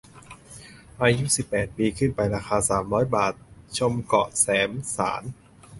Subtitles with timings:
[1.01, 3.33] อายุ สิบแปด ปีขึ้นไป ราคา สามร้อย บาท
[3.77, 5.23] ชมเกาะแสมสาร